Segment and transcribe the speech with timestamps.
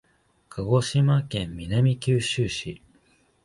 [0.49, 2.81] 鹿児島県南九州市